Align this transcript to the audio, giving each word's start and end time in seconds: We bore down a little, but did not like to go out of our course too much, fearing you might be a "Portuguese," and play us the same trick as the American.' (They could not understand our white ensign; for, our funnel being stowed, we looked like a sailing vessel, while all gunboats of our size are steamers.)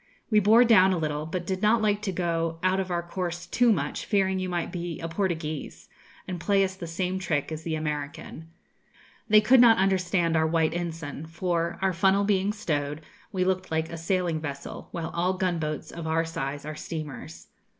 We 0.31 0.39
bore 0.39 0.63
down 0.63 0.93
a 0.93 0.97
little, 0.97 1.27
but 1.27 1.45
did 1.45 1.61
not 1.61 1.79
like 1.79 2.01
to 2.01 2.11
go 2.11 2.57
out 2.63 2.79
of 2.79 2.89
our 2.89 3.03
course 3.03 3.45
too 3.45 3.71
much, 3.71 4.03
fearing 4.03 4.39
you 4.39 4.49
might 4.49 4.71
be 4.71 4.99
a 4.99 5.07
"Portuguese," 5.07 5.89
and 6.27 6.39
play 6.41 6.63
us 6.63 6.73
the 6.73 6.87
same 6.87 7.19
trick 7.19 7.51
as 7.51 7.61
the 7.61 7.75
American.' 7.75 8.49
(They 9.29 9.41
could 9.41 9.61
not 9.61 9.77
understand 9.77 10.35
our 10.35 10.47
white 10.47 10.73
ensign; 10.73 11.27
for, 11.27 11.77
our 11.83 11.93
funnel 11.93 12.23
being 12.23 12.51
stowed, 12.51 13.01
we 13.31 13.45
looked 13.45 13.69
like 13.69 13.91
a 13.91 13.97
sailing 13.97 14.39
vessel, 14.41 14.87
while 14.89 15.11
all 15.13 15.33
gunboats 15.37 15.91
of 15.91 16.07
our 16.07 16.25
size 16.25 16.65
are 16.65 16.75
steamers.) 16.75 17.49